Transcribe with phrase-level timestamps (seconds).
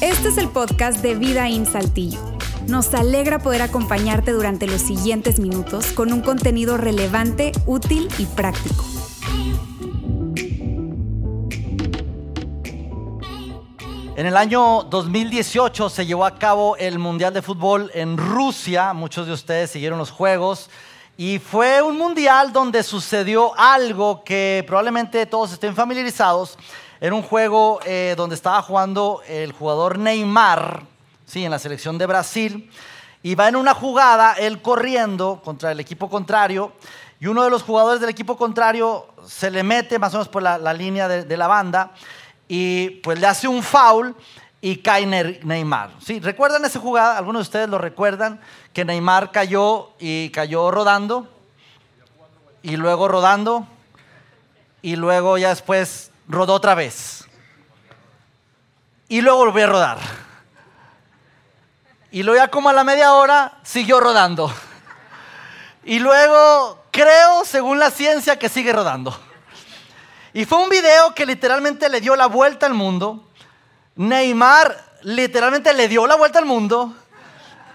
[0.00, 2.18] Este es el podcast de Vida en Saltillo.
[2.68, 8.84] Nos alegra poder acompañarte durante los siguientes minutos con un contenido relevante, útil y práctico.
[14.16, 18.94] En el año 2018 se llevó a cabo el Mundial de Fútbol en Rusia.
[18.94, 20.70] Muchos de ustedes siguieron los juegos.
[21.18, 26.58] Y fue un mundial donde sucedió algo que probablemente todos estén familiarizados.
[27.00, 30.82] Era un juego eh, donde estaba jugando el jugador Neymar,
[31.24, 32.70] sí, en la selección de Brasil.
[33.22, 36.72] Y va en una jugada, él corriendo contra el equipo contrario.
[37.18, 40.42] Y uno de los jugadores del equipo contrario se le mete más o menos por
[40.42, 41.92] la, línea de la banda
[42.48, 44.14] y pues le hace un foul
[44.66, 45.92] y cae Neymar.
[46.04, 46.18] ¿Sí?
[46.18, 47.16] ¿Recuerdan esa jugada?
[47.16, 48.40] Algunos de ustedes lo recuerdan,
[48.72, 51.32] que Neymar cayó y cayó rodando,
[52.62, 53.64] y luego rodando,
[54.82, 57.28] y luego ya después rodó otra vez.
[59.06, 59.98] Y luego volvió a rodar.
[62.10, 64.52] Y luego ya como a la media hora siguió rodando.
[65.84, 69.16] Y luego creo, según la ciencia, que sigue rodando.
[70.32, 73.25] Y fue un video que literalmente le dio la vuelta al mundo.
[73.96, 76.94] Neymar literalmente le dio la vuelta al mundo.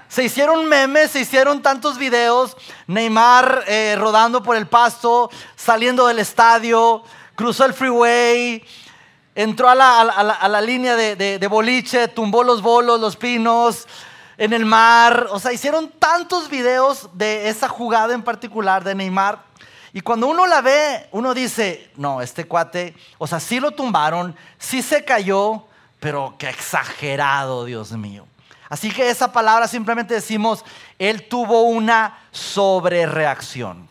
[0.07, 2.55] Se hicieron memes, se hicieron tantos videos.
[2.87, 7.03] Neymar eh, rodando por el pasto, saliendo del estadio,
[7.35, 8.63] cruzó el freeway,
[9.35, 13.87] entró a la, línea de, de boliche, tumbó los bolos, los pinos
[14.37, 15.27] en el mar.
[15.31, 19.51] O sea, hicieron tantos videos de esa jugada en particular de Neymar
[19.93, 24.35] y cuando uno la ve, uno dice, no, este cuate, o sea, sí lo tumbaron,
[24.57, 25.65] sí se cayó,
[26.01, 28.25] pero qué exagerado, Dios mío.
[28.69, 30.65] Así que esa palabra simplemente decimos,
[30.97, 33.87] él tuvo una sobrereacción.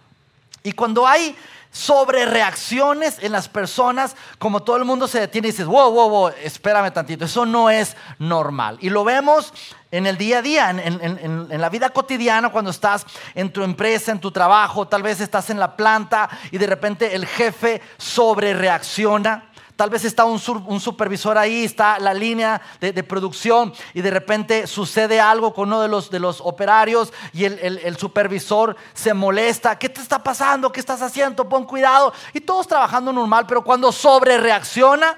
[0.63, 1.37] Y cuando hay
[1.71, 6.11] sobre reacciones en las personas, como todo el mundo se detiene y dices, wow, wow,
[6.11, 8.77] wow, espérame tantito, eso no es normal.
[8.81, 9.53] Y lo vemos
[9.93, 13.07] en el día a día, en, en, la vida cotidiana, cuando estás
[13.37, 17.15] en tu empresa, en tu trabajo, tal vez estás en la planta y de repente
[17.15, 19.50] el jefe sobre reacciona.
[19.81, 25.19] Tal vez está un, supervisor ahí, está la línea de, producción y de repente sucede
[25.19, 29.79] algo con uno de los, de los operarios y el, supervisor se molesta.
[29.79, 30.71] ¿Qué te está pasando?
[30.71, 31.49] ¿Qué estás haciendo?
[31.49, 32.13] Pon cuidado.
[32.35, 35.17] Y todos trabajando normal, pero cuando sobre reacciona,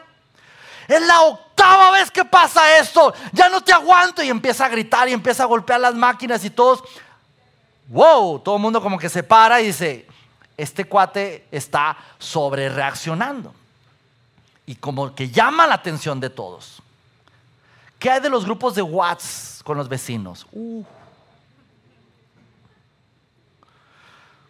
[0.87, 3.13] es la octava vez que pasa esto.
[3.33, 4.23] Ya no te aguanto.
[4.23, 6.85] Y empieza a gritar y empieza a golpear las máquinas y todos.
[7.89, 10.07] Wow, todo el mundo como que se para y dice,
[10.57, 13.55] este cuate está sobre reaccionando
[14.67, 16.83] y como que llama la atención de todos.
[17.99, 20.47] ¿Qué hay de los grupos de WhatsApp con los vecinos?
[20.53, 20.83] Uh.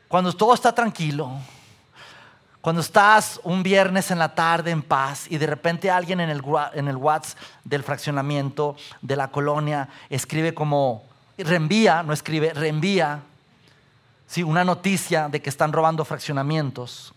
[0.09, 1.33] Cuando todo está tranquilo,
[2.61, 6.43] cuando estás un viernes en la tarde en paz y de repente alguien en el,
[6.75, 11.03] en el WhatsApp del fraccionamiento, de la colonia, escribe como,
[11.39, 13.21] reenvía, no escribe, reenvía,
[14.27, 14.43] ¿sí?
[14.43, 17.13] una noticia de que están robando fraccionamientos.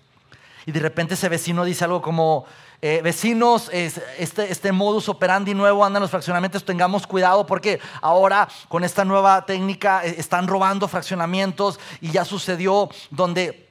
[0.66, 2.46] Y de repente ese vecino dice algo como,
[2.82, 8.48] eh, vecinos, este, este modus operandi nuevo anda en los fraccionamientos, tengamos cuidado porque ahora
[8.68, 13.66] con esta nueva técnica eh, están robando fraccionamientos y ya sucedió donde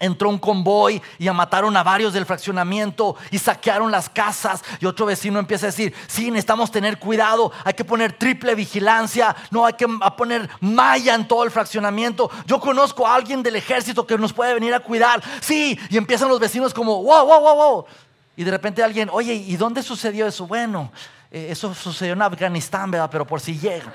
[0.00, 4.64] entró un convoy y mataron a varios del fraccionamiento y saquearon las casas.
[4.80, 9.36] Y otro vecino empieza a decir, sí, necesitamos tener cuidado, hay que poner triple vigilancia,
[9.50, 12.30] no hay que poner malla en todo el fraccionamiento.
[12.46, 15.22] Yo conozco a alguien del ejército que nos puede venir a cuidar.
[15.40, 17.86] Sí, y empiezan los vecinos como, wow, wow, wow, wow.
[18.36, 20.46] Y de repente alguien, oye, ¿y dónde sucedió eso?
[20.46, 20.92] Bueno,
[21.30, 23.08] eh, eso sucedió en Afganistán, ¿verdad?
[23.10, 23.92] Pero por si llega.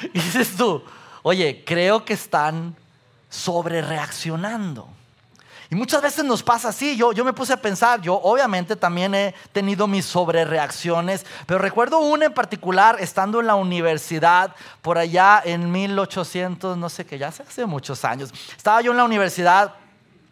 [0.02, 0.82] y dices tú,
[1.22, 2.76] oye, creo que están
[3.28, 4.88] sobre reaccionando.
[5.68, 6.96] Y muchas veces nos pasa así.
[6.96, 11.98] Yo, yo me puse a pensar, yo obviamente también he tenido mis sobrereacciones, pero recuerdo
[11.98, 17.28] una en particular estando en la universidad por allá en 1800, no sé qué, ya
[17.28, 18.32] hace muchos años.
[18.56, 19.74] Estaba yo en la universidad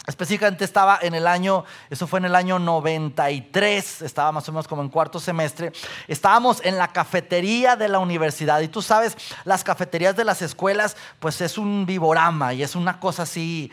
[0.06, 4.68] Específicamente estaba en el año, eso fue en el año 93, estaba más o menos
[4.68, 5.72] como en cuarto semestre.
[6.06, 10.94] Estábamos en la cafetería de la universidad y tú sabes, las cafeterías de las escuelas,
[11.20, 13.72] pues es un viborama y es una cosa así,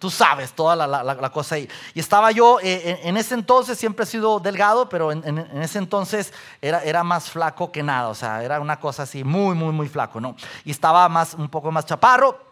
[0.00, 1.68] tú sabes, toda la, cosa ahí.
[1.94, 5.78] Y estaba yo, eh, en, ese entonces siempre he sido delgado, pero en, en, ese
[5.78, 9.72] entonces era, era más flaco que nada, o sea, era una cosa así, muy, muy,
[9.72, 10.34] muy flaco, ¿no?
[10.64, 12.47] Y estaba más, un poco más chaparro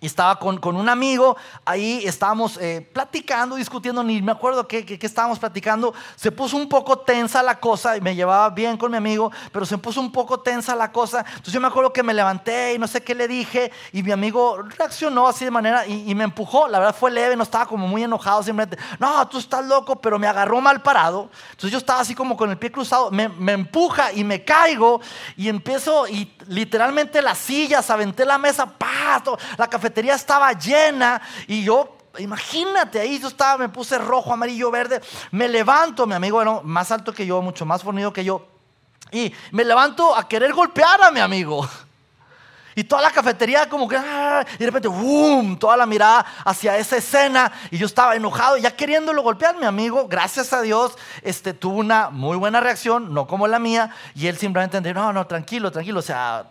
[0.00, 5.06] y estaba con, un amigo, ahí estábamos eh, platicando, discutiendo, ni me acuerdo qué, qué,
[5.06, 5.92] estábamos platicando.
[6.16, 9.66] Se puso un poco tensa la cosa y me llevaba bien con mi amigo, pero
[9.66, 11.24] se puso un poco tensa la cosa.
[11.28, 14.10] Entonces yo me acuerdo que me levanté y no sé qué le dije y mi
[14.10, 16.66] amigo reaccionó así de manera y, me empujó.
[16.66, 20.18] La verdad fue leve, no estaba como muy enojado, simplemente, no, tú estás loco, pero
[20.18, 21.28] me agarró mal parado.
[21.50, 25.02] Entonces yo estaba así como con el pie cruzado, me, me empuja y me caigo
[25.36, 31.64] y empiezo y literalmente las sillas, aventé la mesa, pato, la cafetería estaba llena y
[31.64, 35.00] yo imagínate, ahí yo estaba, me puse rojo, amarillo, verde,
[35.30, 38.46] me levanto, mi amigo era más alto que yo, mucho más fornido que yo,
[39.12, 41.68] y me levanto a querer golpear a mi amigo.
[42.74, 45.58] Y toda la cafetería como que, ah, y de repente, ¡boom!
[45.58, 47.50] Toda la mirada hacia esa escena.
[47.70, 49.56] Y yo estaba enojado, ya queriéndolo golpear.
[49.56, 53.90] Mi amigo, gracias a Dios, este, tuvo una muy buena reacción, no como la mía.
[54.14, 55.98] Y él simplemente entendió, no, no, tranquilo, tranquilo.
[55.98, 56.46] O sea,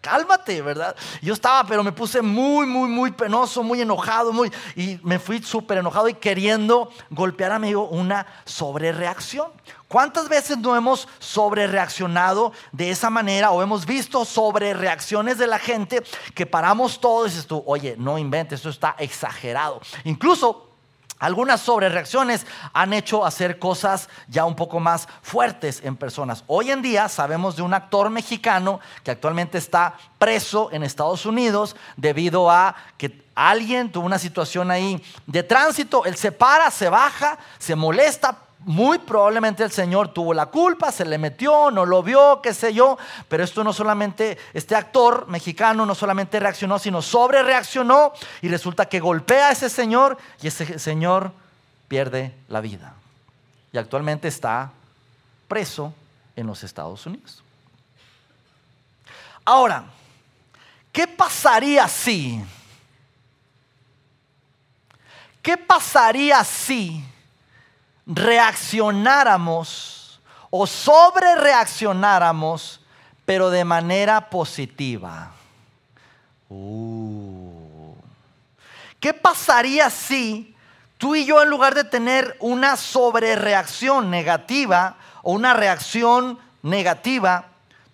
[0.00, 0.96] cálmate, ¿verdad?
[1.22, 5.42] Yo estaba, pero me puse muy, muy, muy penoso, muy enojado, muy, y me fui
[5.42, 9.50] súper enojado y queriendo golpear a mi amigo una sobrereacción.
[9.88, 16.02] ¿Cuántas veces no hemos sobrereaccionado de esa manera o hemos visto sobrereacciones de la gente
[16.34, 19.80] que paramos todo y dices tú, oye, no inventes, esto está exagerado.
[20.04, 20.67] Incluso
[21.18, 26.44] algunas sobrereacciones han hecho hacer cosas ya un poco más fuertes en personas.
[26.46, 31.76] Hoy en día sabemos de un actor mexicano que actualmente está preso en Estados Unidos
[31.96, 37.38] debido a que alguien tuvo una situación ahí de tránsito, él se para, se baja,
[37.58, 42.40] se molesta, muy probablemente el Señor tuvo la culpa, se le metió, no lo vio,
[42.42, 47.42] qué sé yo, pero esto no solamente, este actor mexicano no solamente reaccionó, sino sobre
[47.42, 48.12] reaccionó
[48.42, 51.32] y resulta que golpea a ese señor y ese señor
[51.86, 52.94] pierde la vida.
[53.72, 54.72] Y actualmente está
[55.46, 55.94] preso
[56.34, 57.42] en los Estados Unidos.
[59.44, 59.84] Ahora,
[60.92, 62.42] ¿qué pasaría si?
[65.40, 67.04] ¿Qué pasaría si?
[68.08, 70.20] Reaccionáramos
[70.50, 72.80] o sobre reaccionáramos,
[73.26, 75.30] pero de manera positiva.
[76.48, 77.94] Uh.
[78.98, 80.56] ¿Qué pasaría si
[80.96, 87.48] tú y yo en lugar de tener una sobrereacción negativa o una reacción negativa,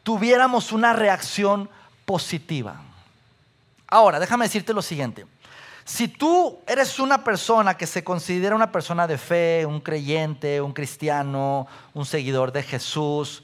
[0.04, 1.68] tuviéramos una reacción
[2.04, 2.76] positiva?
[3.88, 5.26] Ahora, déjame decirte lo siguiente.
[5.84, 10.72] Si tú eres una persona que se considera una persona de fe, un creyente, un
[10.72, 13.42] cristiano, un seguidor de Jesús,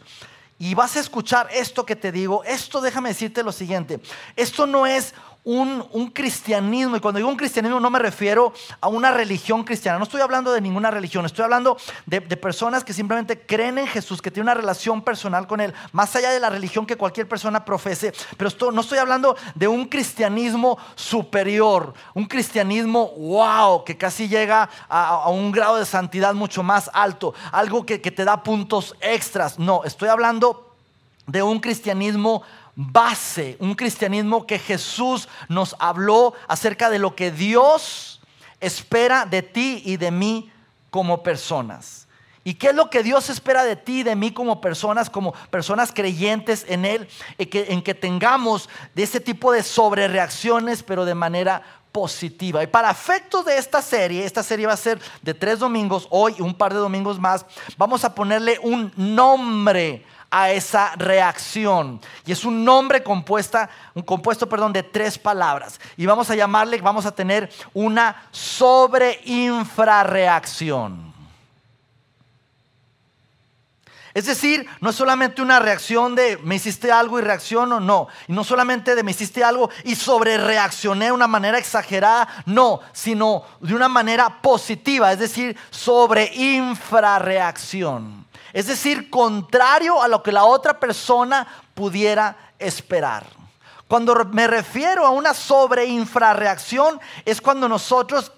[0.59, 4.01] y vas a escuchar esto que te digo, esto déjame decirte lo siguiente,
[4.37, 5.15] esto no es
[5.45, 10.05] un, cristianismo, y cuando digo un cristianismo no me refiero a una religión cristiana, no
[10.05, 11.77] estoy hablando de ninguna religión, estoy hablando
[12.07, 16.15] de, personas que simplemente creen en Jesús, que tienen una relación personal con Él, más
[16.17, 20.79] allá de la religión que cualquier persona profese, pero no estoy hablando de un cristianismo
[20.95, 27.35] superior, un cristianismo wow, que casi llega a, un grado de santidad mucho más alto,
[27.53, 30.71] algo que, que te da puntos extras, no, estoy hablando
[31.27, 32.43] de un cristianismo
[32.75, 38.21] base, un cristianismo que Jesús nos habló acerca de lo que Dios
[38.61, 40.51] espera de ti y de mí
[40.91, 42.07] como personas.
[42.43, 45.33] ¿Y qué es lo que Dios espera de ti y de mí como personas, como
[45.51, 47.07] personas creyentes en Él,
[47.37, 51.63] en que, en que tengamos de ese tipo de sobrereacciones, pero de manera
[51.93, 52.63] positiva.
[52.63, 56.35] Y para efectos de esta serie, esta serie va a ser de tres domingos, hoy
[56.39, 57.45] un par de domingos más,
[57.77, 62.01] vamos a ponerle un nombre a esa reacción.
[62.25, 65.79] Y es un nombre compuesta, un compuesto, perdón, de tres palabras.
[65.97, 71.11] Y vamos a llamarle, vamos a tener una sobreinfrarreacción.
[74.13, 78.09] Es decir, no es solamente una reacción de me hiciste algo y reacciono, no.
[78.27, 82.81] Y no solamente de me hiciste algo y sobre reaccioné de una manera exagerada, no,
[82.93, 88.27] sino de una manera positiva, es decir, sobre infrarreacción.
[88.53, 93.27] Es decir, contrario a lo que la otra persona pudiera esperar.
[93.89, 98.33] Cuando me refiero a una sobreinfrarreacción es cuando nosotros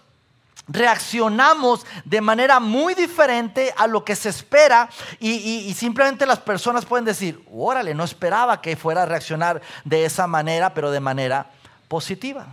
[0.69, 4.89] reaccionamos de manera muy diferente a lo que se espera
[5.19, 10.27] y, simplemente las personas pueden decir, órale, no esperaba que fuera a reaccionar de esa
[10.27, 11.51] manera, pero de manera
[11.89, 12.47] positiva.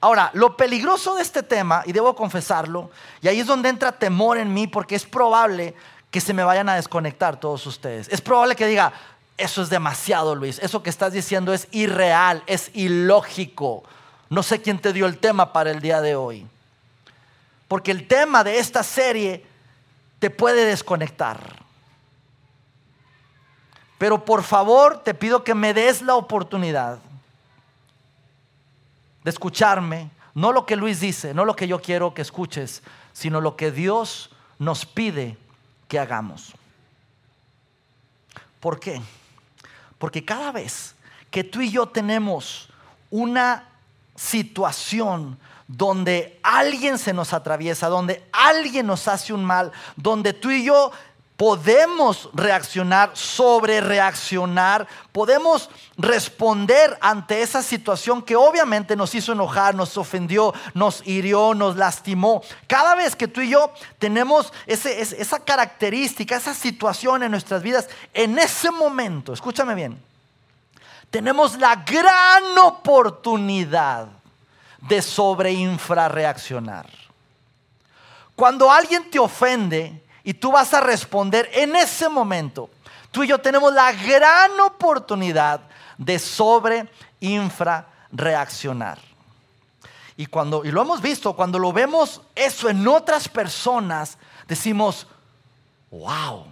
[0.00, 4.36] Ahora, lo peligroso de este tema, y debo confesarlo, y ahí es donde entra temor
[4.36, 5.76] en mí, porque es probable
[6.12, 8.06] que se me vayan a desconectar todos ustedes.
[8.10, 8.92] Es probable que diga,
[9.38, 13.82] eso es demasiado, Luis, eso que estás diciendo es irreal, es ilógico.
[14.28, 16.46] No sé quién te dio el tema para el día de hoy.
[17.66, 19.44] Porque el tema de esta serie
[20.18, 21.40] te puede desconectar.
[23.96, 26.98] Pero por favor te pido que me des la oportunidad
[29.24, 33.40] de escucharme, No lo que Luis dice, no lo que yo quiero que escuches, sino
[33.40, 35.36] lo que Dios nos pide
[35.98, 36.52] hagamos.
[38.60, 39.00] ¿Por qué?
[39.98, 40.94] Porque cada vez
[41.30, 42.68] que tú y yo tenemos
[43.10, 43.68] una
[44.14, 50.64] situación donde alguien se nos atraviesa, donde alguien nos hace un mal, donde tú y
[50.64, 50.92] yo
[51.36, 59.96] podemos reaccionar, sobre reaccionar, podemos responder ante esa situación que obviamente nos hizo enojar, nos
[59.96, 62.42] ofendió, nos hirió, nos lastimó.
[62.66, 68.38] Cada vez que tú y yo tenemos esa característica, esa situación en nuestras vidas, en
[68.38, 70.00] ese momento, escúchame bien,
[71.10, 74.08] tenemos la gran oportunidad
[74.80, 76.88] de sobre infrarreaccionar.
[78.34, 82.70] Cuando alguien te ofende, y tú vas a responder en ese momento.
[83.10, 85.60] Tú y yo tenemos la gran oportunidad
[85.98, 86.88] de sobre
[87.20, 88.98] infra reaccionar.
[90.16, 95.06] Y cuando y lo hemos visto, cuando lo vemos eso en otras personas, decimos,
[95.90, 96.46] "Wow.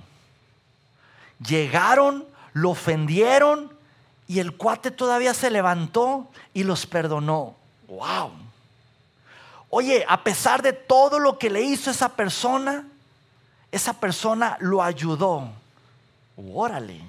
[1.47, 3.73] Llegaron, lo ofendieron
[4.27, 7.55] y el cuate todavía se levantó y los perdonó."
[7.89, 8.33] Wow.
[9.69, 12.87] Oye, a pesar de todo lo que le hizo esa persona,
[13.73, 15.49] esa persona lo ayudó.
[16.53, 17.01] Órale.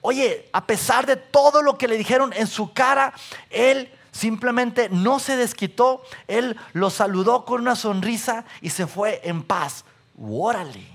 [0.00, 3.12] Oye, a pesar de todo lo que le dijeron en su cara,
[3.50, 9.42] él simplemente no se desquitó, él lo saludó con una sonrisa y se fue en
[9.42, 9.84] paz.
[10.20, 10.86] Órale.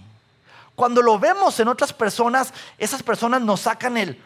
[0.76, 4.22] Cuando lo vemos en otras personas, esas personas nos sacan el,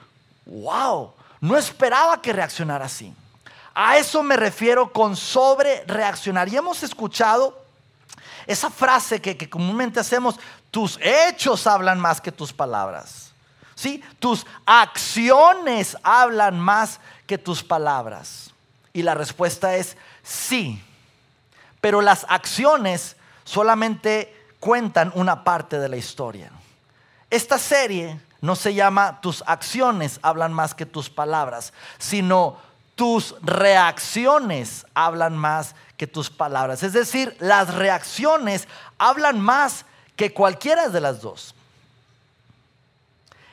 [0.46, 1.12] wow,
[1.42, 3.14] no esperaba que reaccionara así.
[3.74, 6.48] A eso me refiero con sobre reaccionar.
[6.48, 7.65] Y hemos escuchado
[8.48, 10.40] esa frase que, comúnmente hacemos,
[10.72, 13.34] tus hechos hablan más que tus palabras.
[13.76, 14.04] ¿Sí?
[14.20, 18.52] Tus acciones hablan más que tus palabras.
[18.94, 20.82] Y la respuesta es sí.
[21.82, 26.52] Pero las acciones solamente cuentan una parte de la historia.
[27.30, 32.58] Esta serie no se llama tus acciones hablan más que tus palabras, sino
[32.96, 36.82] tus reacciones hablan más que tus palabras.
[36.82, 39.86] Es decir, las reacciones hablan más
[40.16, 41.54] que cualquiera de las dos.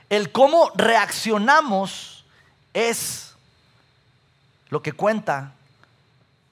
[0.09, 2.25] El cómo reaccionamos
[2.73, 3.35] es
[4.69, 5.53] lo que cuenta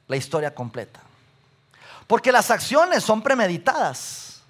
[0.09, 1.01] la historia completa.
[2.07, 4.43] Porque las acciones son premeditadas.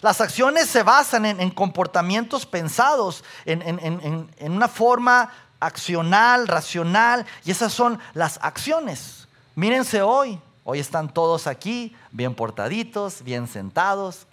[0.00, 5.30] Las acciones se basan en, comportamientos pensados, en, en una forma
[5.66, 9.28] accional, racional, y esas son las acciones.
[9.54, 14.26] Mírense hoy, Hoy están todos aquí, bien portaditos, bien sentados,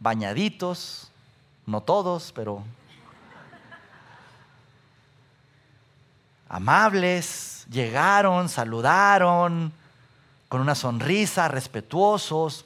[0.00, 1.12] bañaditos.
[1.66, 2.64] No todos, pero
[6.48, 7.64] amables.
[7.70, 9.72] Llegaron, saludaron,
[10.48, 12.64] con una sonrisa, respetuosos.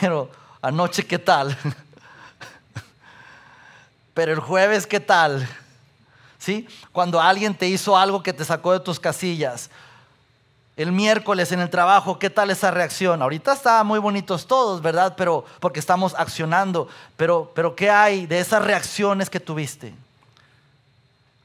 [0.00, 0.30] Pero
[0.60, 1.56] anoche, ¿qué tal?
[4.12, 5.48] Pero el jueves, ¿qué tal?
[6.44, 6.68] ¿Sí?
[6.92, 9.70] Cuando alguien te hizo algo que te sacó de tus casillas
[10.76, 13.22] el miércoles en el trabajo, ¿qué tal esa reacción?
[13.22, 15.14] Ahorita estaban muy bonitos todos, ¿verdad?
[15.16, 16.86] Pero porque estamos accionando,
[17.16, 19.94] pero pero ¿qué hay de esas reacciones que tuviste?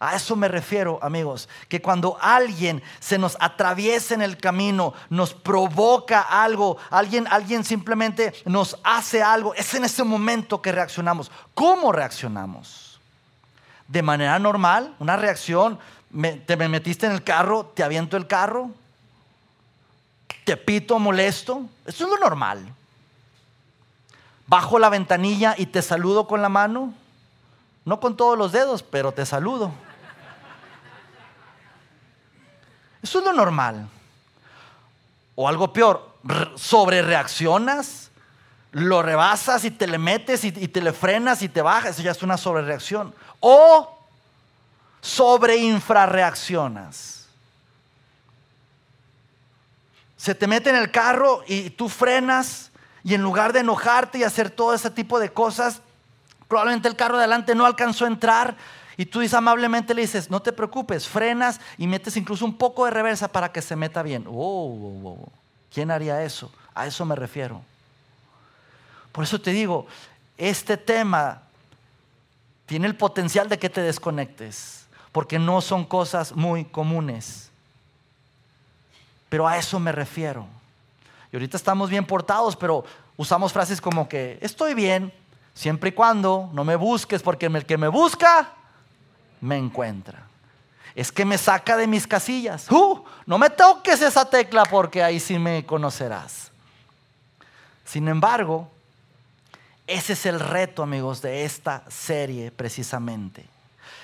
[0.01, 5.33] A eso me refiero, amigos, que cuando alguien se nos atraviesa en el camino, nos
[5.33, 11.31] provoca algo, alguien alguien simplemente nos hace algo, es en ese momento que reaccionamos.
[11.53, 12.88] ¿Cómo reaccionamos?
[13.89, 15.77] De manera normal, una reacción,
[16.45, 18.69] te me metiste en el carro, te aviento el carro,
[20.45, 22.73] te pito molesto, eso es lo normal.
[24.47, 26.93] Bajo la ventanilla y te saludo con la mano,
[27.83, 29.71] no con todos los dedos, pero te saludo.
[33.01, 33.87] Eso es lo normal.
[35.35, 36.15] O algo peor,
[36.55, 38.08] sobre reaccionas,
[38.71, 42.11] lo rebasas y te le metes y, te le frenas y te bajas, eso ya
[42.11, 43.13] es una sobrereacción.
[43.39, 43.97] O
[45.01, 47.19] sobre infrarreaccionas
[50.17, 52.71] se te mete en el carro y tú frenas
[53.05, 55.81] y en lugar de enojarte y hacer todo ese tipo de cosas,
[56.49, 58.57] probablemente el carro de adelante no alcanzó a entrar
[58.97, 62.83] y tú dices amablemente le dices, no te preocupes, frenas y metes incluso un poco
[62.83, 64.25] de reversa para que se meta bien.
[64.27, 65.17] Oh,
[65.73, 66.51] ¿Quién haría eso?
[66.75, 67.61] A eso me refiero.
[69.11, 69.87] Por eso te digo,
[70.37, 71.43] este tema
[72.65, 77.49] tiene el potencial de que te desconectes, porque no son cosas muy comunes.
[79.27, 80.47] Pero a eso me refiero.
[81.31, 82.83] Y ahorita estamos bien portados, pero
[83.17, 85.11] usamos frases como que estoy bien
[85.53, 88.53] siempre y cuando no me busques, porque el que me busca,
[89.41, 90.27] me encuentra.
[90.95, 92.69] es que me saca de mis casillas.
[92.71, 93.03] ¡Uh!
[93.25, 96.51] No me toques esa tecla porque ahí sí me conocerás.
[97.85, 98.69] Sin embargo,
[99.89, 103.45] ese es el reto, amigos, de esta serie precisamente.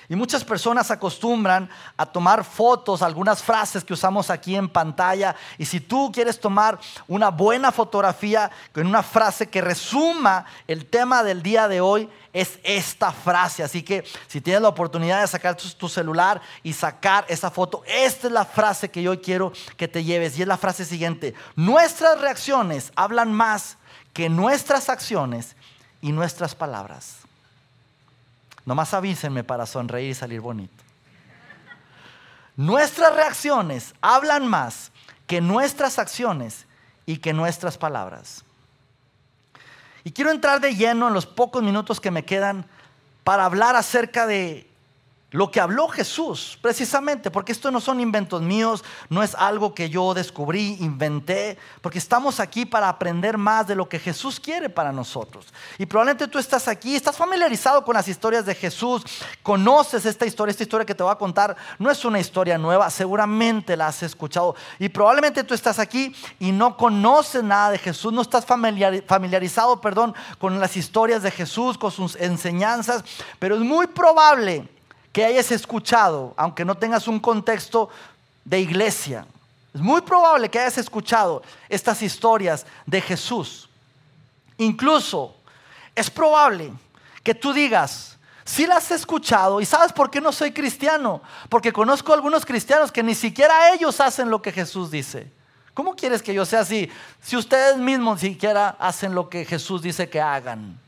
[0.08, 5.34] Y muchas personas acostumbran a tomar fotos, algunas frases que usamos aquí en pantalla.
[5.58, 6.78] Y si tú quieres tomar
[7.08, 12.60] una buena fotografía con una frase que resuma el tema del día de hoy, es
[12.62, 13.64] esta frase.
[13.64, 18.28] Así que si tienes la oportunidad de sacar tu, celular y sacar esa foto, esta
[18.28, 20.38] es la frase que yo quiero que te lleves.
[20.38, 21.34] Y es la frase siguiente.
[21.56, 23.76] Nuestras reacciones hablan más
[24.12, 25.56] que nuestras acciones
[26.06, 27.16] y nuestras palabras.
[28.64, 30.84] Nomás avísenme para sonreír y salir bonito.
[32.54, 34.92] Nuestras reacciones hablan más
[35.26, 36.64] que nuestras acciones
[37.06, 38.44] y que nuestras palabras.
[40.04, 42.66] Y quiero entrar de lleno en los pocos minutos que me quedan
[43.24, 44.65] para hablar acerca de
[45.36, 49.90] lo que habló Jesús, precisamente, porque esto no son inventos míos, no es algo que
[49.90, 54.92] yo descubrí, inventé, porque estamos aquí para aprender más de lo que Jesús quiere para
[54.92, 55.52] nosotros.
[55.76, 59.02] Y probablemente tú estás aquí, estás familiarizado con las historias de Jesús,
[59.42, 62.88] conoces esta historia, esta historia que te voy a contar, no es una historia nueva,
[62.88, 64.56] seguramente la has escuchado.
[64.78, 70.14] Y probablemente tú estás aquí y no conoces nada de Jesús, no estás familiarizado, perdón,
[70.38, 73.04] con las historias de Jesús, con sus enseñanzas,
[73.38, 74.74] pero es muy probable
[75.16, 77.88] que hayas escuchado, aunque no tengas un contexto
[78.44, 79.26] de iglesia.
[79.72, 83.66] Es muy probable que hayas escuchado estas historias de Jesús.
[84.58, 85.34] Incluso
[85.94, 86.70] es probable
[87.22, 91.72] que tú digas, si las he escuchado, y sabes por qué no soy cristiano, porque
[91.72, 95.32] conozco algunos cristianos que ni siquiera ellos hacen lo que Jesús dice.
[95.72, 96.90] ¿Cómo quieres que yo sea así
[97.22, 100.78] si ustedes mismos ni siquiera hacen lo que Jesús dice que hagan?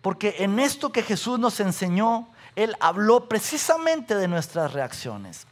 [0.00, 2.26] Porque en esto que Jesús nos enseñó,
[2.56, 5.46] él habló precisamente de nuestras reacciones.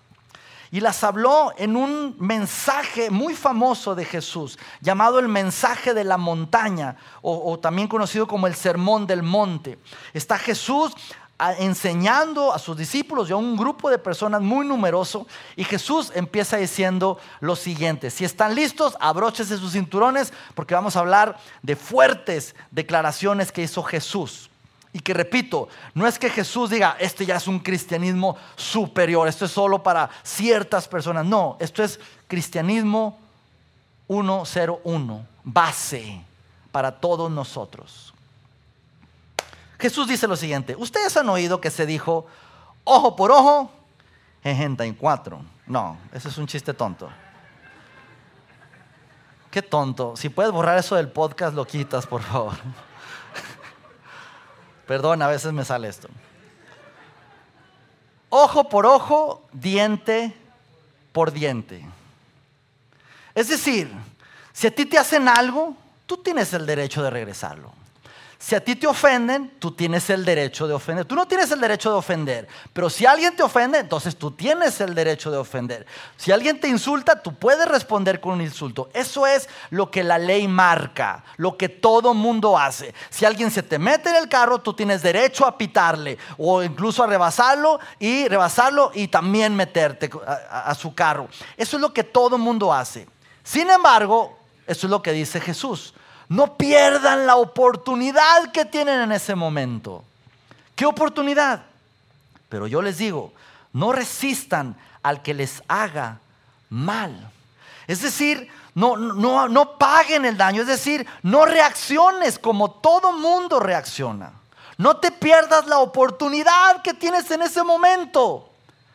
[0.73, 6.17] Y las habló en un mensaje muy famoso de Jesús, llamado el mensaje de la
[6.17, 9.79] montaña, o, también conocido como el sermón del monte.
[10.15, 10.93] Está Jesús
[11.59, 15.27] enseñando a sus discípulos y a un grupo de personas muy numeroso.
[15.57, 21.01] Y Jesús empieza diciendo lo siguiente, si están listos, abróchese sus cinturones porque vamos a
[21.01, 24.50] hablar de fuertes declaraciones que hizo Jesús.
[24.93, 29.45] Y que repito, no es que Jesús diga, este ya es un cristianismo superior, esto
[29.45, 31.25] es solo para ciertas personas.
[31.25, 33.19] No, esto es cristianismo
[34.09, 36.21] 101, base
[36.73, 38.13] para todos nosotros.
[39.79, 42.27] Jesús dice lo siguiente, ustedes han oído que se dijo,
[42.85, 43.71] ojo por ojo,
[44.43, 45.43] en cuatro.
[45.67, 47.09] No, ese es un chiste tonto.
[49.51, 50.17] Qué tonto.
[50.17, 52.55] Si puedes borrar eso del podcast, lo quitas, por favor.
[54.91, 56.09] Perdón, a veces me sale esto.
[58.29, 60.35] Ojo por ojo, diente
[61.13, 61.87] por diente.
[63.33, 63.89] Es decir,
[64.53, 65.77] si a ti te hacen algo,
[66.07, 67.73] tú tienes el derecho de regresarlo.
[68.43, 71.05] Si a ti te ofenden, tú tienes el derecho de ofender.
[71.05, 74.81] Tú no tienes el derecho de ofender, pero si alguien te ofende, entonces tú tienes
[74.81, 75.87] el derecho de ofender.
[76.17, 78.89] Si alguien te insulta, tú puedes responder con un insulto.
[78.95, 82.95] Eso es lo que la ley marca, lo que todo mundo hace.
[83.11, 87.03] Si alguien se te mete en el carro, tú tienes derecho a pitarle o incluso
[87.03, 91.29] a rebasarlo y rebasarlo y también meterte a, a su carro.
[91.59, 93.07] Eso es lo que todo mundo hace.
[93.45, 95.93] Sin embargo, eso es lo que dice Jesús.
[96.31, 100.05] No pierdan la oportunidad que tienen en ese momento.
[100.77, 101.63] ¿Qué oportunidad?
[102.49, 103.33] Pero yo les digo,
[103.73, 106.21] no resistan al que les haga
[106.69, 107.31] mal.
[107.89, 113.59] Es decir, no, no, no paguen el daño, es decir, no reacciones como todo mundo
[113.59, 114.31] reacciona.
[114.79, 118.50] No te pierdas la oportunidad que tienes en ese momento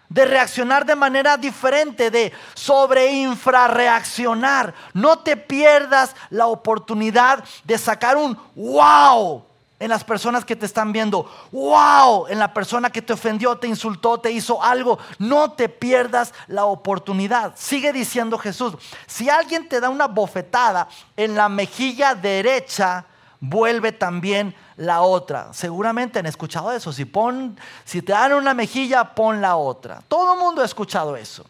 [0.09, 4.73] de reaccionar de manera diferente, de sobre infrarreaccionar.
[4.93, 9.43] No te pierdas la oportunidad de sacar un wow
[9.79, 11.29] en las personas que te están viendo.
[11.51, 14.97] Wow en la persona que te ofendió, te insultó, te hizo algo.
[15.19, 17.53] No te pierdas la oportunidad.
[17.55, 20.87] Sigue diciendo Jesús, si alguien te da una bofetada
[21.17, 23.05] en la mejilla derecha,
[23.39, 25.53] vuelve también la otra.
[25.53, 26.91] Seguramente han escuchado eso.
[26.91, 30.01] Si, pon, si te dan una mejilla, pon la otra.
[30.07, 31.45] Todo el mundo ha escuchado eso.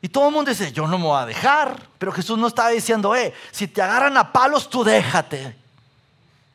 [0.00, 1.80] Y todo el mundo dice, yo no me voy a dejar.
[1.98, 5.56] Pero Jesús no estaba diciendo, eh, si te agarran a palos, tú déjate.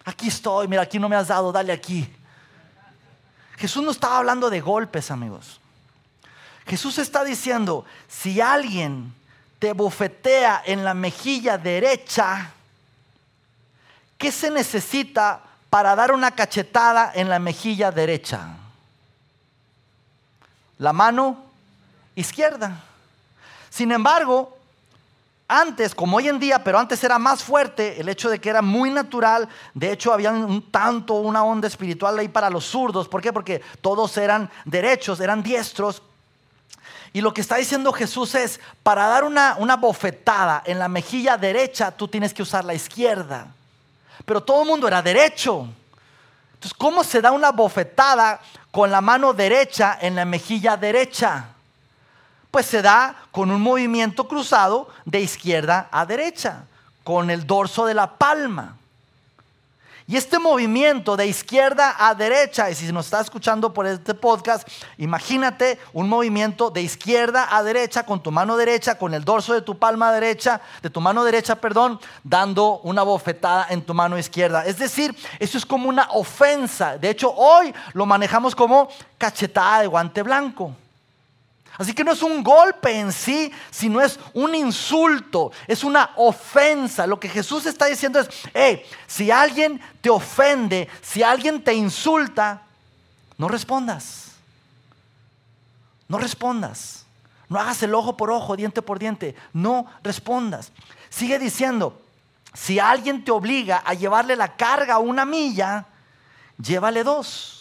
[0.04, 2.14] Aquí estoy, mira, aquí no me has dado, dale aquí.
[3.58, 5.60] Jesús no estaba hablando de golpes, amigos.
[6.68, 9.14] Jesús está diciendo, si alguien
[9.60, 12.52] te bofetea en la mejilla derecha,
[14.18, 18.58] ¿Qué se necesita para dar una cachetada en la mejilla derecha?
[20.80, 21.38] la mano
[22.16, 22.84] izquierda.
[23.70, 24.58] Sin embargo,
[25.48, 28.62] antes, como hoy en día, pero antes era más fuerte el hecho de que era
[28.62, 29.48] muy natural.
[29.74, 33.08] De hecho, había un tanto, una onda espiritual ahí para los zurdos.
[33.08, 33.32] ¿Por qué?
[33.32, 36.02] Porque todos eran derechos, eran diestros.
[37.14, 41.38] Y lo que está diciendo Jesús es, para dar una, una bofetada en la mejilla
[41.38, 43.48] derecha, tú tienes que usar la izquierda.
[44.26, 45.68] Pero todo el mundo era derecho.
[46.54, 48.40] Entonces, ¿cómo se da una bofetada
[48.72, 51.50] con la mano derecha en la mejilla derecha?
[52.52, 56.64] pues se da con un movimiento cruzado de izquierda a derecha,
[57.04, 58.78] con el dorso de la palma.
[60.10, 64.66] Y este movimiento de izquierda a derecha, y si nos está escuchando por este podcast,
[64.98, 69.62] imagínate un movimiento de izquierda a derecha con tu mano derecha, con el dorso de
[69.62, 74.66] tu palma derecha, de tu mano derecha, perdón, dando una bofetada en tu mano izquierda.
[74.66, 76.98] Es decir, eso es como una ofensa.
[76.98, 80.74] De hecho, hoy lo manejamos como cachetada de guante blanco.
[81.78, 87.06] Así que no es un golpe en sí, sino es un insulto, es una ofensa.
[87.06, 92.64] Lo que Jesús está diciendo es, hey, si alguien te ofende, si alguien te insulta,
[93.38, 94.32] no respondas.
[96.08, 97.06] No respondas.
[97.50, 99.36] No hagas el ojo por ojo, diente por diente.
[99.54, 100.72] No respondas.
[101.10, 102.02] Sigue diciendo,
[102.54, 105.86] si alguien te obliga a llevarle la carga una milla,
[106.58, 107.57] llévale dos.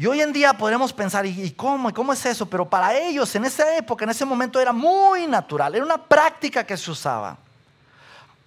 [0.00, 1.90] Y hoy en día podremos pensar, ¿y cómo?
[1.90, 2.46] ¿Y cómo es eso?
[2.46, 6.64] Pero para ellos en esa época, en ese momento era muy natural, era una práctica
[6.64, 7.36] que se usaba.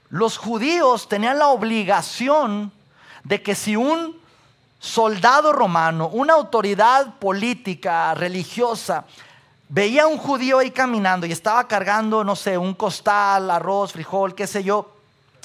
[0.09, 2.71] Los judíos tenían la obligación
[3.23, 4.19] de que si un
[4.79, 9.05] soldado romano, una autoridad política, religiosa,
[9.69, 14.33] veía a un judío ahí caminando y estaba cargando, no sé, un costal, arroz, frijol,
[14.33, 14.91] qué sé yo,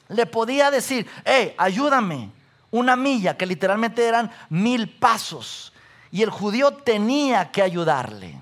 [0.08, 2.30] le podía decir, hey, ayúdame,
[2.70, 5.74] una milla, que literalmente eran mil pasos
[6.10, 8.38] y el judío tenía que ayudarle.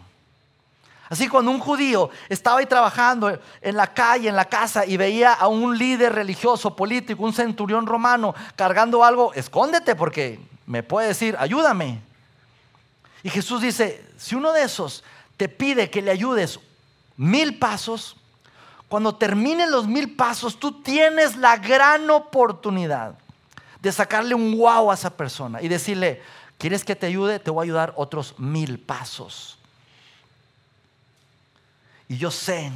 [1.09, 5.33] Así cuando un judío estaba ahí trabajando en la calle, en la casa, y veía
[5.33, 11.37] a un líder religioso, político, un centurión romano cargando algo, escóndete porque me puede decir,
[11.39, 12.01] ayúdame.
[13.23, 15.05] Y Jesús dice, si uno de esos
[15.37, 16.59] te pide que le ayudes
[17.17, 18.17] mil pasos,
[18.89, 23.15] cuando terminen los mil pasos, tú tienes la gran oportunidad
[23.81, 26.23] de sacarle un wow a esa persona y decirle,
[26.59, 27.38] ¿Quieres que te ayude?
[27.38, 29.59] Te voy a ayudar otros mil pasos.
[32.09, 32.71] Y yo sé,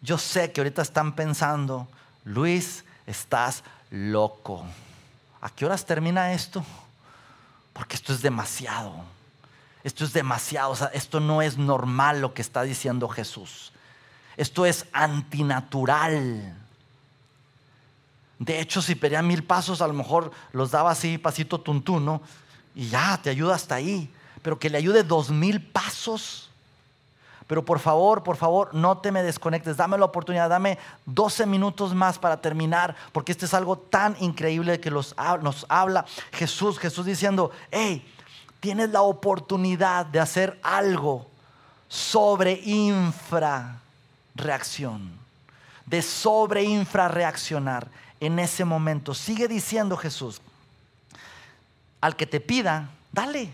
[0.00, 1.88] yo sé que ahorita están pensando,
[2.24, 4.64] Luis, estás loco.
[5.40, 6.64] ¿A qué horas termina esto?
[7.72, 9.04] Porque esto es demasiado.
[9.82, 10.70] Esto es demasiado.
[10.70, 13.72] O sea, esto no es normal lo que está diciendo Jesús.
[14.36, 16.56] Esto es antinatural.
[18.38, 22.22] De hecho, si pedía mil pasos, a lo mejor los daba así, pasito tuntuno,
[22.78, 24.08] y ya, te ayuda hasta ahí.
[24.40, 26.48] Pero que le ayude dos mil pasos.
[27.48, 29.76] Pero por favor, por favor, no te me desconectes.
[29.76, 34.78] Dame la oportunidad, dame 12 minutos más para terminar, porque este es algo tan increíble
[34.78, 36.78] que nos habla Jesús.
[36.78, 38.06] Jesús diciendo, hey,
[38.60, 41.26] tienes la oportunidad de hacer algo
[41.88, 45.18] sobre infrarreacción,
[45.84, 47.88] de sobre infrarreaccionar
[48.20, 49.14] en ese momento.
[49.14, 50.40] Sigue diciendo Jesús,
[52.00, 53.52] al que te pida, dale.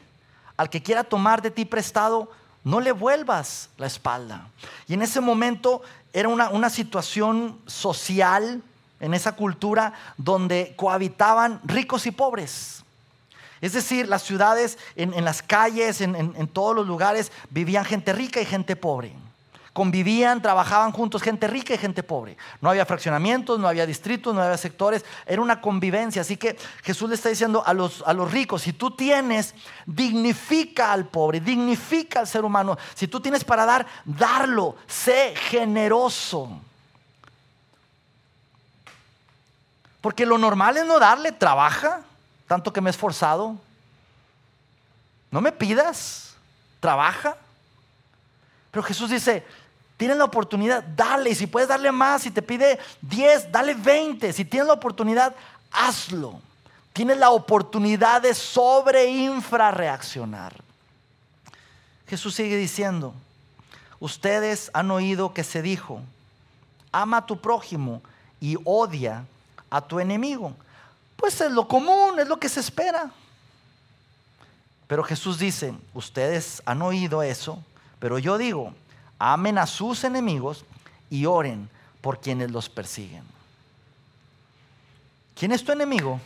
[0.56, 2.30] Al que quiera tomar de ti prestado,
[2.62, 4.48] no le vuelvas la espalda.
[4.86, 8.62] Y en ese momento era una, situación social,
[9.00, 12.84] en esa cultura, donde cohabitaban ricos y pobres.
[13.60, 18.44] Es decir, las ciudades, en, las calles, en todos los lugares, vivían gente rica y
[18.44, 19.12] gente pobre
[19.74, 22.38] convivían, trabajaban juntos, gente rica y gente pobre.
[22.60, 26.22] No había fraccionamientos, no había distritos, no había sectores, era una convivencia.
[26.22, 30.92] Así que Jesús le está diciendo a los, a los ricos, si tú tienes, dignifica
[30.92, 32.78] al pobre, dignifica al ser humano.
[32.94, 36.60] Si tú tienes para dar, darlo, sé generoso.
[40.00, 42.02] Porque lo normal es no darle, trabaja,
[42.46, 43.56] tanto que me he esforzado.
[45.32, 46.36] No me pidas,
[46.78, 47.36] trabaja.
[48.70, 49.44] Pero Jesús dice,
[49.96, 51.34] Tienes la oportunidad, dale.
[51.34, 54.32] Si puedes darle más, si te pide 10, dale 20.
[54.32, 55.34] Si tienes la oportunidad,
[55.70, 56.40] hazlo.
[56.92, 60.54] Tienes la oportunidad de sobre infrarreaccionar.
[62.06, 63.14] Jesús sigue diciendo,
[63.98, 66.00] ustedes han oído que se dijo,
[66.92, 68.02] ama a tu prójimo
[68.40, 69.24] y odia
[69.70, 70.54] a tu enemigo.
[71.16, 73.10] Pues es lo común, es lo que se espera.
[74.86, 77.58] Pero Jesús dice, ustedes han oído eso,
[77.98, 78.74] pero yo digo,
[79.18, 80.64] amen a sus enemigos
[81.10, 81.68] y oren
[82.00, 83.24] por quienes los persiguen.
[85.34, 86.20] ¿Quién es tu enemigo?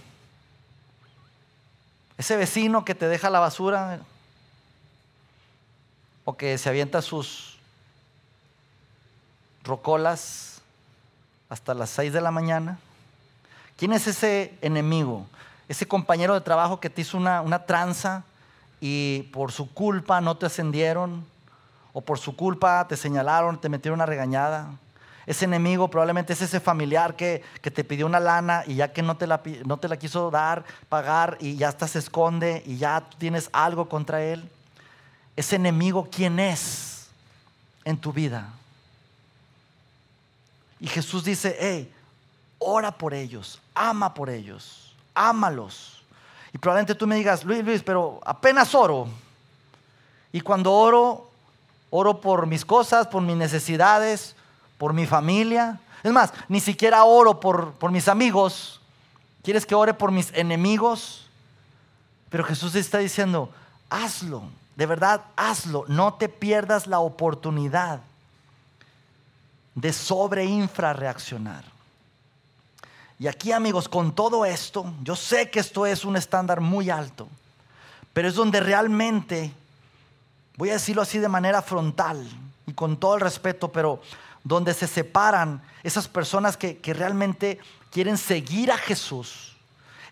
[2.17, 4.01] Ese vecino que te deja la basura.
[6.25, 7.57] o que se avienta sus
[9.65, 10.61] rocolas
[11.49, 12.79] hasta las 6 de la mañana?
[13.79, 15.27] ¿Quién es ese enemigo?
[15.69, 18.25] Ese compañero de trabajo que te hizo una, una tranza
[18.81, 21.25] y por su culpa no te ascendieron,
[21.93, 24.71] o por su culpa te señalaron, te metieron una regañada.
[25.27, 29.17] Ese enemigo probablemente es ese familiar que, te pidió una lana y ya que no
[29.19, 33.05] te, la, no te la quiso dar, pagar y ya hasta se esconde y ya
[33.19, 34.49] tienes algo contra él.
[35.37, 37.09] Ese enemigo, ¿quién es
[37.85, 38.49] en tu vida?
[40.81, 41.93] Y Jesús dice, hey,
[42.59, 46.03] ora por ellos, ama por ellos, ámalos.
[46.53, 49.09] Y probablemente tú me digas, Luis, Luis, pero apenas oro.
[50.33, 51.28] Y cuando oro,
[51.91, 54.35] oro por mis cosas, por mis necesidades,
[54.77, 55.81] por mi familia.
[56.03, 58.81] Es más, ni siquiera oro por, por mis amigos.
[59.43, 61.27] ¿Quieres que ore por mis enemigos?
[62.31, 63.51] Pero Jesús está diciendo,
[63.91, 64.43] hazlo,
[64.77, 65.85] de verdad, hazlo.
[65.89, 68.01] No te pierdas la oportunidad
[69.75, 71.65] de sobre infrarreaccionar.
[73.19, 77.29] Y aquí amigos, con todo esto, yo sé que esto es un estándar muy alto,
[78.13, 79.53] pero es donde realmente,
[80.59, 82.29] voy a decirlo así de manera frontal
[82.67, 84.03] y con todo el respeto, pero
[84.45, 87.59] donde se separan esas personas que, realmente
[87.91, 89.57] quieren seguir a Jesús.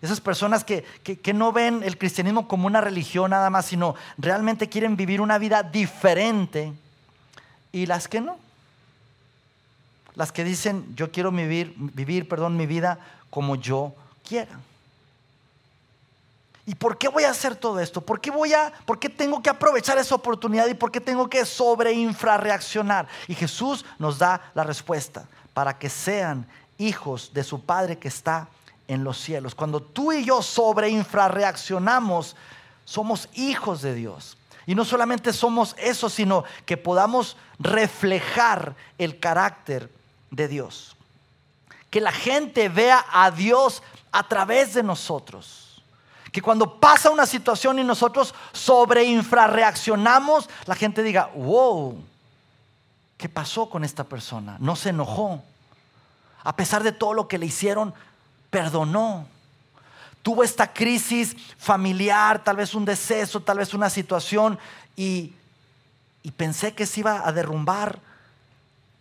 [0.01, 4.69] Esas personas que, que, no ven el cristianismo como una religión nada más, sino realmente
[4.69, 6.73] quieren vivir una vida diferente.
[7.71, 8.37] Y las que no
[10.17, 12.97] las que dicen, yo quiero vivir, vivir perdón, mi vida
[13.29, 13.93] como yo
[14.27, 14.59] quiera.
[16.67, 18.01] ¿Y por qué voy a hacer todo esto?
[18.01, 21.29] ¿Por qué, voy a, ¿Por qué tengo que aprovechar esa oportunidad y por qué tengo
[21.29, 23.07] que sobreinfrarreaccionar?
[23.29, 26.45] Y Jesús nos da la respuesta para que sean
[26.77, 28.49] hijos de su Padre que está
[28.89, 29.55] en los cielos.
[29.55, 32.35] Cuando tú y yo sobreinfrarreaccionamos,
[32.83, 34.37] somos hijos de Dios.
[34.65, 39.89] Y no solamente somos eso, sino que podamos reflejar el carácter
[40.31, 40.97] de Dios.
[41.89, 45.66] Que la gente vea a Dios a través de nosotros.
[46.31, 51.97] Que cuando pasa una situación y nosotros sobre infrarreaccionamos, la gente diga, wow,
[53.17, 54.57] ¿qué pasó con esta persona?
[54.59, 55.41] No se enojó.
[56.43, 57.93] A pesar de todo lo que le hicieron,
[58.49, 59.27] perdonó.
[60.21, 64.59] Tuvo esta crisis familiar, tal vez un deceso, tal vez una situación,
[64.95, 65.33] y,
[66.23, 67.99] y pensé que se iba a derrumbar,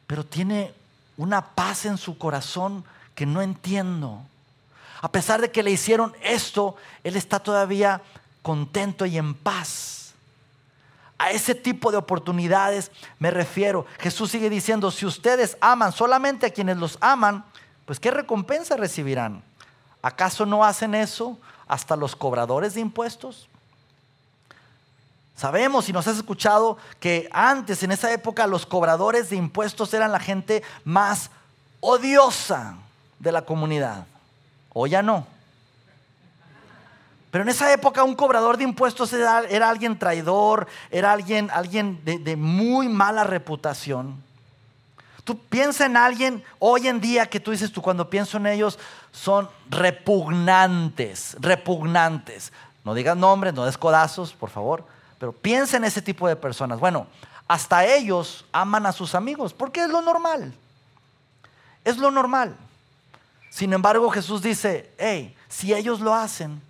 [0.06, 0.72] pero tiene
[1.16, 2.84] una paz en su corazón
[3.14, 4.22] que no entiendo.
[5.06, 8.02] A pesar de que le hicieron esto, él está todavía
[8.42, 10.14] contento y en paz.
[11.16, 12.90] A ese tipo de oportunidades
[13.20, 13.86] me refiero.
[14.00, 17.44] Jesús sigue diciendo, si ustedes aman solamente a quienes los aman,
[17.84, 19.44] pues ¿qué recompensa recibirán?
[20.02, 21.38] ¿Acaso no hacen eso
[21.68, 23.48] hasta los cobradores de impuestos?
[25.36, 30.10] Sabemos y nos has escuchado que antes, en esa época, los cobradores de impuestos eran
[30.10, 31.30] la gente más
[31.78, 32.74] odiosa
[33.20, 34.04] de la comunidad.
[34.78, 35.26] O ya no.
[37.30, 42.18] Pero en esa época un cobrador de impuestos era, alguien traidor, era alguien, alguien de,
[42.18, 44.22] de muy mala reputación.
[45.24, 48.78] Tú piensa en alguien hoy en día que tú dices, tú cuando pienso en ellos,
[49.12, 52.52] son repugnantes, repugnantes.
[52.84, 54.84] No digas nombres, no des codazos, por favor.
[55.18, 56.80] Pero piensa en ese tipo de personas.
[56.80, 57.06] Bueno,
[57.48, 60.52] hasta ellos aman a sus amigos, porque es lo normal.
[61.82, 62.58] Es lo normal.
[63.56, 66.60] Sin embargo, Jesús dice, hey, si ellos lo hacen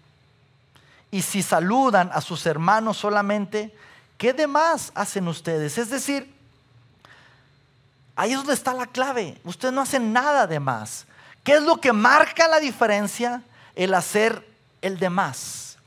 [1.11, 3.75] y si saludan a sus hermanos solamente,
[4.17, 5.79] ¿qué demás hacen ustedes?
[5.79, 6.33] Es decir,
[8.15, 9.37] ahí es donde está la clave.
[9.43, 11.07] Ustedes no hacen nada de más.
[11.43, 13.43] ¿Qué es lo que marca la diferencia?
[13.75, 14.47] El hacer
[14.81, 15.79] el demás.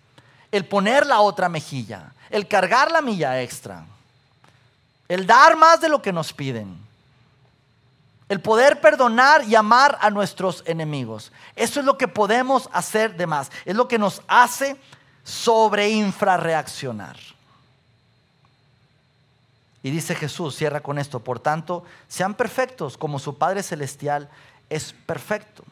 [0.51, 3.85] El poner la otra mejilla el cargar la milla extra,
[5.07, 6.77] el dar más de lo que nos piden,
[8.29, 11.31] el poder perdonar y amar a nuestros enemigos.
[11.55, 14.79] Eso es lo que podemos hacer de más, es lo que nos hace
[15.23, 17.17] sobre infrarreaccionar.
[19.81, 24.29] Y dice Jesús, cierra con esto, por tanto, sean perfectos como su Padre Celestial
[24.69, 25.63] es perfecto.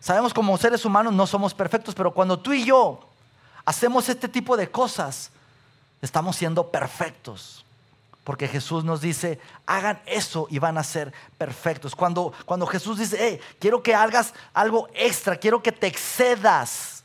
[0.00, 3.00] Sabemos como seres humanos no somos perfectos, pero cuando tú y yo
[3.64, 5.30] hacemos este tipo de cosas,
[6.02, 7.64] estamos siendo perfectos.
[8.24, 11.96] Porque Jesús nos dice, hagan eso y van a ser perfectos.
[11.96, 17.02] Cuando, cuando Jesús dice, hey, quiero que hagas algo extra, quiero que te excedas.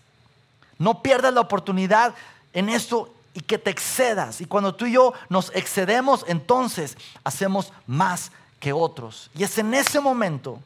[0.77, 2.13] No pierdas la oportunidad
[2.53, 4.41] en esto y que te excedas.
[4.41, 9.29] Y cuando tú y yo nos excedemos, entonces hacemos más que otros.
[9.35, 10.59] Y es en ese momento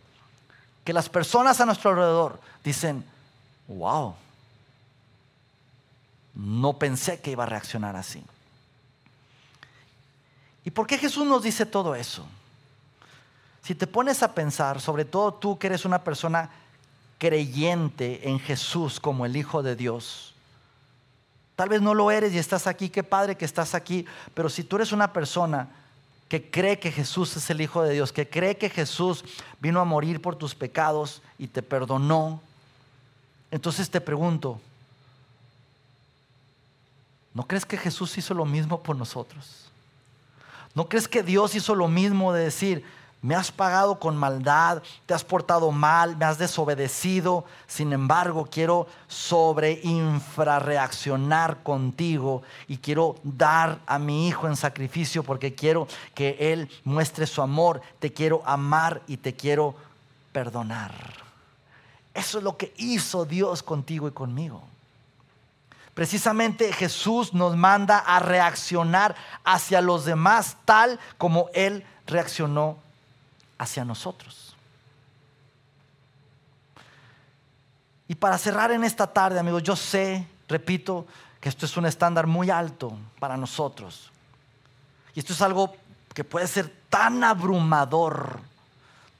[0.83, 3.03] que las personas a nuestro alrededor dicen,
[3.67, 4.15] wow,
[6.33, 8.23] no pensé que iba a reaccionar así.
[10.65, 12.25] ¿Y por qué Jesús nos dice todo eso?
[13.63, 16.49] Si te pones a pensar, sobre todo tú que eres una persona
[17.17, 20.33] creyente en Jesús como el Hijo de Dios,
[21.55, 24.63] tal vez no lo eres y estás aquí, qué padre que estás aquí, pero si
[24.63, 25.69] tú eres una persona
[26.29, 29.25] que cree que Jesús es el Hijo de Dios, que cree que Jesús
[29.59, 32.41] vino a morir por tus pecados y te perdonó,
[33.51, 34.61] entonces te pregunto,
[37.33, 39.69] ¿no crees que Jesús hizo lo mismo por nosotros?
[40.75, 42.85] ¿No crees que Dios hizo lo mismo de decir,
[43.21, 47.43] me has pagado con maldad, te has portado mal, me has desobedecido.
[47.67, 55.53] Sin embargo, quiero sobre infrarreaccionar contigo y quiero dar a mi hijo en sacrificio porque
[55.53, 57.81] quiero que él muestre su amor.
[57.99, 59.75] Te quiero amar y te quiero
[60.31, 60.93] perdonar.
[62.13, 64.63] Eso es lo que hizo Dios contigo y conmigo.
[65.99, 72.77] Precisamente Jesús nos manda a reaccionar hacia los demás tal como Él reaccionó
[73.57, 74.55] hacia nosotros.
[78.07, 81.05] Y para cerrar en esta tarde, amigos, yo sé, repito,
[81.41, 84.09] que esto es un estándar muy alto para nosotros.
[85.13, 85.75] Y esto es algo
[86.13, 88.39] que puede ser tan abrumador,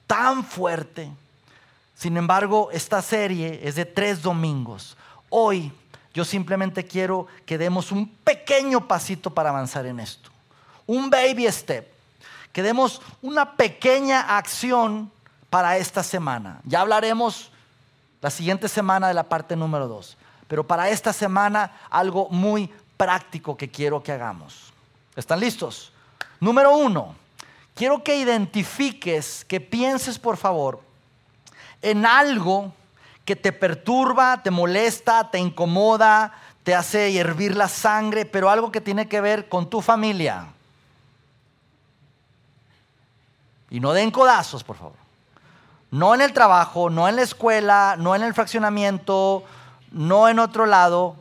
[0.08, 1.12] tan fuerte.
[1.94, 4.96] Sin embargo, esta serie es de tres domingos.
[5.28, 5.74] Hoy
[6.20, 10.30] yo simplemente quiero que demos un pequeño pasito para avanzar en esto.
[10.86, 11.90] Un baby step
[12.52, 15.10] que demos una pequeña acción
[15.50, 16.60] para esta semana.
[16.66, 17.52] Ya hablaremos
[18.22, 20.18] la siguiente semana de la parte número dos.
[20.50, 24.74] Pero para esta semana algo muy práctico que quiero que hagamos.
[25.16, 25.94] ¿Están listos?
[26.42, 27.16] Número uno,
[27.74, 30.82] quiero que identifiques, que pienses por favor
[31.82, 32.74] en algo
[33.30, 38.82] que te perturba, te molesta, te incomoda, te hace hervir la sangre, pero algo que
[38.82, 40.48] tiene que ver con tu familia.
[43.70, 44.96] Y no den codazos, por favor.
[45.92, 49.44] No en el trabajo, no en la escuela, no en el fraccionamiento,
[49.92, 51.16] no en otro lado,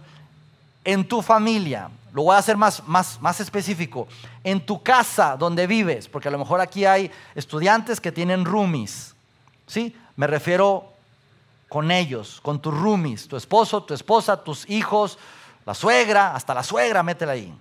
[0.85, 1.91] en tu familia.
[2.15, 4.09] Lo voy a hacer más, más, más específico.
[4.43, 9.15] En tu casa donde vives, porque a lo mejor aquí hay estudiantes que tienen roomies.
[9.67, 9.95] ¿Sí?
[10.17, 10.88] Me refiero
[11.69, 15.19] con ellos, con tus roomies, tu esposo, tu esposa, tus hijos,
[15.67, 17.55] la suegra, hasta la suegra, métela ahí.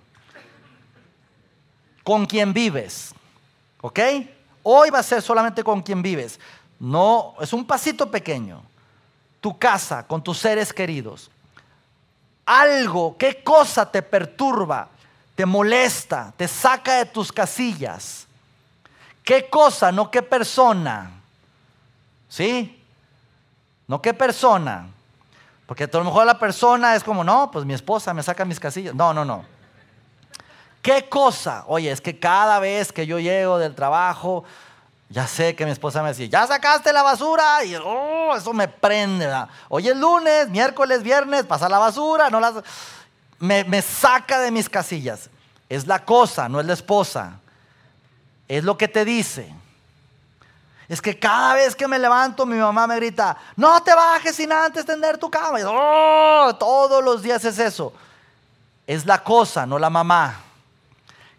[2.02, 3.14] Con quien vives.
[3.82, 4.00] ¿Ok?
[4.62, 6.40] Hoy va a ser solamente con quien vives.
[6.80, 8.62] No, es un pasito pequeño.
[9.40, 11.30] Tu casa, con tus seres queridos.
[12.46, 14.88] Algo, qué cosa te perturba,
[15.34, 18.26] te molesta, te saca de tus casillas.
[19.22, 21.10] ¿Qué cosa, no qué persona?
[22.26, 22.77] ¿Sí?
[23.88, 24.86] No qué persona.
[25.66, 28.60] Porque a lo mejor la persona es como, no, pues mi esposa me saca mis
[28.60, 28.94] casillas.
[28.94, 29.44] No, no, no.
[30.80, 31.64] ¿Qué cosa?
[31.66, 34.44] Oye, es que cada vez que yo llego del trabajo,
[35.08, 38.68] ya sé que mi esposa me decía, ya sacaste la basura y oh, eso me
[38.68, 39.28] prende.
[39.68, 42.54] Hoy es lunes, miércoles, viernes, pasa la basura, no las...
[43.38, 45.30] Me, me saca de mis casillas.
[45.68, 47.40] Es la cosa, no es la esposa.
[48.48, 49.52] Es lo que te dice.
[50.88, 54.50] Es que cada vez que me levanto, mi mamá me grita, no te bajes sin
[54.50, 55.60] antes tender tu cama.
[55.60, 57.92] Y, oh, todos los días es eso.
[58.86, 60.40] Es la cosa, no la mamá.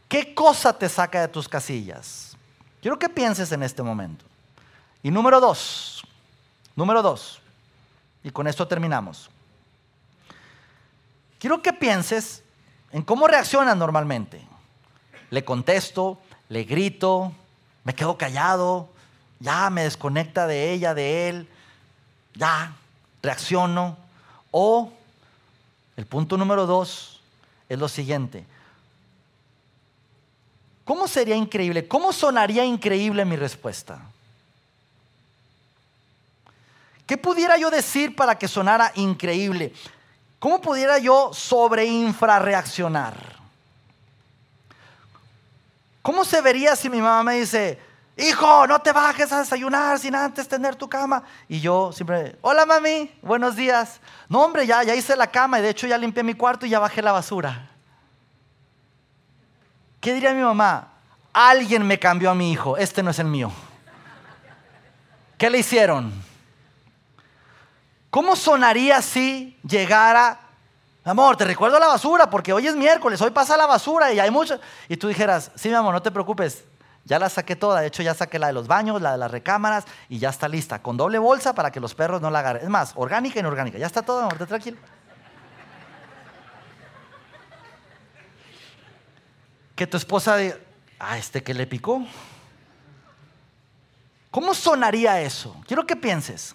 [0.07, 2.38] ¿Qué cosa te saca de tus casillas?
[2.81, 4.23] Quiero que pienses en este momento.
[5.01, 6.03] Y número dos,
[6.75, 7.41] número dos,
[8.23, 9.29] y con esto terminamos.
[11.39, 12.43] Quiero que pienses
[12.91, 14.45] en cómo reaccionas normalmente.
[15.29, 17.31] Le contesto, le grito,
[17.83, 18.89] me quedo callado,
[19.39, 21.47] ya me desconecta de ella, de él,
[22.36, 22.73] ya
[23.21, 23.97] reacciono.
[24.52, 24.91] O
[25.97, 27.21] el punto número dos
[27.67, 28.45] es lo siguiente,
[30.89, 31.88] ¿Cómo sería increíble?
[31.88, 33.99] ¿Cómo sonaría increíble mi respuesta?
[37.06, 39.71] ¿Qué pudiera yo decir para que sonara increíble?
[40.39, 43.13] ¿Cómo pudiera yo sobre infrarreaccionar?
[46.02, 47.78] ¿Cómo se vería si mi mamá me dice,
[48.19, 51.23] hijo, no te bajes a desayunar sin antes tener tu cama?
[51.47, 53.99] Y yo siempre, hola mami, buenos días.
[54.27, 56.69] No, hombre, ya, ya hice la cama y de hecho ya limpié mi cuarto y
[56.69, 57.69] ya bajé la basura.
[59.99, 60.89] ¿Qué diría mi mamá?
[61.33, 63.52] Alguien me cambió a mi hijo, este no es el mío.
[65.37, 66.12] ¿Qué le hicieron?
[68.10, 70.39] ¿Cómo sonaría si llegara,
[71.04, 74.31] amor, te recuerdo la basura porque hoy es miércoles, hoy pasa la basura y hay
[74.31, 74.60] mucho.
[74.87, 76.65] Y tú dijeras, sí, mi amor, no te preocupes,
[77.06, 79.31] ya la saqué toda, de hecho ya saqué la de los baños, la de las
[79.31, 82.63] recámaras y ya está lista, con doble bolsa para que los perros no la agarren.
[82.63, 84.77] Es más, orgánica y inorgánica, ya está todo, amor, tranquilo.
[89.79, 90.35] que tu esposa
[91.00, 92.06] a este que le picó.
[94.29, 95.56] ¿Cómo sonaría eso?
[95.65, 96.54] Quiero que pienses.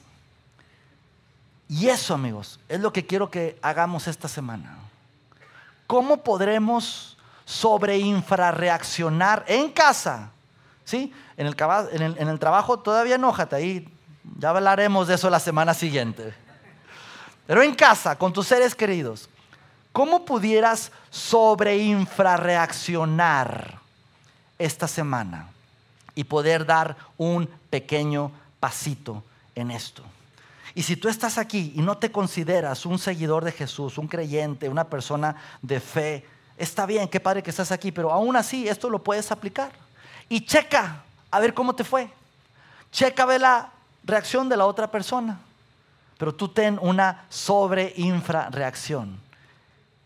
[1.67, 4.77] Y eso, amigos, es lo que quiero que hagamos esta semana.
[5.87, 7.17] ¿Cómo podremos
[7.47, 10.34] sobre infrarreaccionar en casa?
[10.85, 11.13] ¿Sí?
[11.37, 11.57] En el,
[11.93, 13.89] en, el, trabajo todavía enójate, ahí
[14.39, 16.35] ya hablaremos de eso la semana siguiente.
[17.47, 19.29] Pero en casa, con tus seres queridos,
[19.93, 23.79] ¿cómo pudieras sobre infrarreaccionar
[24.59, 25.49] esta semana
[26.15, 28.31] y poder dar un pequeño
[28.61, 29.23] pasito
[29.55, 30.03] en esto?
[30.75, 34.69] Y si tú estás aquí y no te consideras un seguidor de Jesús, un creyente,
[34.69, 36.27] una persona de fe,
[36.57, 39.84] está bien, qué padre que estás aquí, pero aún así esto lo puedes aplicar.
[40.29, 42.11] Y checa a ver cómo te fue.
[42.91, 43.71] Checa a ver la
[44.05, 45.39] reacción de la otra persona.
[46.19, 49.19] Pero tú ten una sobre infra reacción.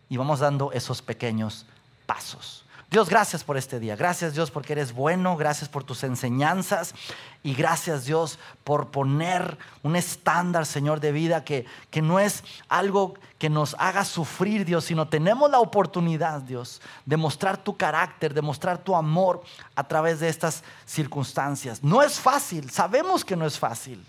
[0.09, 1.65] Y vamos dando esos pequeños
[2.05, 2.65] pasos.
[2.89, 3.95] Dios, gracias por este día.
[3.95, 5.37] Gracias Dios porque eres bueno.
[5.37, 6.95] Gracias por tus enseñanzas.
[7.43, 13.13] Y gracias Dios por poner un estándar, Señor, de vida que, que no es algo
[13.37, 18.41] que nos haga sufrir, Dios, sino tenemos la oportunidad, Dios, de mostrar tu carácter, de
[18.41, 19.43] mostrar tu amor
[19.75, 21.83] a través de estas circunstancias.
[21.83, 24.03] No es fácil, sabemos que no es fácil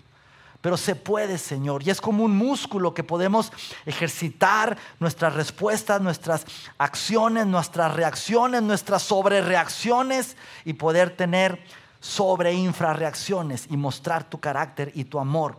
[0.61, 1.83] pero se puede, Señor.
[1.85, 3.51] Y es como un músculo que podemos
[3.85, 6.45] ejercitar nuestras respuestas, nuestras
[6.77, 11.63] acciones, nuestras reacciones, nuestras sobrereacciones y poder tener
[11.99, 15.57] sobre infrarreacciones y mostrar tu carácter y tu amor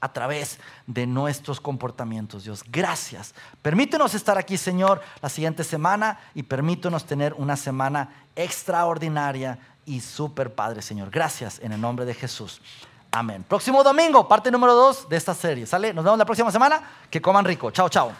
[0.00, 2.62] a través de nuestros comportamientos, Dios.
[2.68, 3.34] Gracias.
[3.62, 10.54] Permítenos estar aquí, Señor, la siguiente semana y permítenos tener una semana extraordinaria y súper
[10.54, 11.10] padre, Señor.
[11.10, 12.60] Gracias en el nombre de Jesús.
[13.14, 13.44] Amén.
[13.48, 15.66] Próximo domingo, parte número dos de esta serie.
[15.66, 15.94] ¿Sale?
[15.94, 16.82] Nos vemos la próxima semana.
[17.08, 17.70] Que coman rico.
[17.70, 18.10] Chao, chao.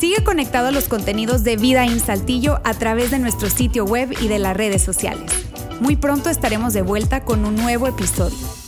[0.00, 4.12] Sigue conectado a los contenidos de Vida en Saltillo a través de nuestro sitio web
[4.20, 5.30] y de las redes sociales.
[5.80, 8.63] Muy pronto estaremos de vuelta con un nuevo episodio.